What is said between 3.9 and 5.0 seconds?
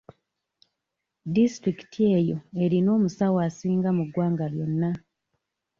mu ggwanga lyonna.